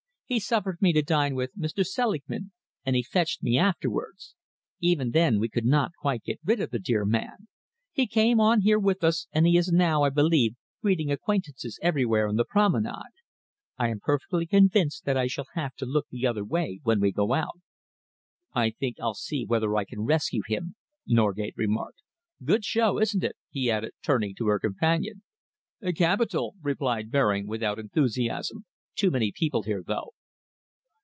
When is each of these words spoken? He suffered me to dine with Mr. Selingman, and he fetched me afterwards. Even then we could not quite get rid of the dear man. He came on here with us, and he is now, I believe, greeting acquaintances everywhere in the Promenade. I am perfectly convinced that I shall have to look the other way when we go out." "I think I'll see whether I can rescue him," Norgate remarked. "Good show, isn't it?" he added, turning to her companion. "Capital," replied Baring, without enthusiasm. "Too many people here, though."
He 0.25 0.39
suffered 0.39 0.77
me 0.81 0.93
to 0.93 1.01
dine 1.01 1.35
with 1.35 1.57
Mr. 1.57 1.85
Selingman, 1.85 2.53
and 2.85 2.95
he 2.95 3.03
fetched 3.03 3.43
me 3.43 3.57
afterwards. 3.57 4.33
Even 4.79 5.11
then 5.11 5.41
we 5.41 5.49
could 5.49 5.65
not 5.65 5.91
quite 5.99 6.23
get 6.23 6.39
rid 6.45 6.61
of 6.61 6.69
the 6.71 6.79
dear 6.79 7.03
man. 7.03 7.49
He 7.91 8.07
came 8.07 8.39
on 8.39 8.61
here 8.61 8.79
with 8.79 9.03
us, 9.03 9.27
and 9.33 9.45
he 9.45 9.57
is 9.57 9.73
now, 9.73 10.03
I 10.03 10.09
believe, 10.09 10.55
greeting 10.81 11.11
acquaintances 11.11 11.77
everywhere 11.81 12.29
in 12.29 12.37
the 12.37 12.45
Promenade. 12.45 13.11
I 13.77 13.89
am 13.89 13.99
perfectly 13.99 14.45
convinced 14.47 15.03
that 15.03 15.17
I 15.17 15.27
shall 15.27 15.47
have 15.55 15.75
to 15.75 15.85
look 15.85 16.07
the 16.09 16.25
other 16.25 16.45
way 16.45 16.79
when 16.83 17.01
we 17.01 17.11
go 17.11 17.33
out." 17.33 17.59
"I 18.53 18.69
think 18.69 19.01
I'll 19.01 19.13
see 19.13 19.43
whether 19.45 19.75
I 19.75 19.83
can 19.83 20.05
rescue 20.05 20.43
him," 20.47 20.75
Norgate 21.05 21.55
remarked. 21.57 22.03
"Good 22.41 22.63
show, 22.63 23.01
isn't 23.01 23.25
it?" 23.25 23.35
he 23.49 23.69
added, 23.69 23.91
turning 24.01 24.33
to 24.35 24.47
her 24.47 24.59
companion. 24.59 25.23
"Capital," 25.97 26.55
replied 26.61 27.11
Baring, 27.11 27.47
without 27.47 27.77
enthusiasm. 27.79 28.63
"Too 28.95 29.11
many 29.11 29.33
people 29.33 29.63
here, 29.63 29.83
though." 29.85 30.13